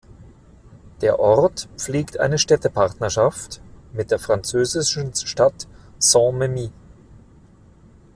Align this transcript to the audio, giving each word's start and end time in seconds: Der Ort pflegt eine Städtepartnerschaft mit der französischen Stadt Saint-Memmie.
Der 1.01 1.19
Ort 1.19 1.69
pflegt 1.77 2.19
eine 2.19 2.39
Städtepartnerschaft 2.39 3.61
mit 3.93 4.09
der 4.09 4.17
französischen 4.17 5.13
Stadt 5.13 5.67
Saint-Memmie. 5.99 6.71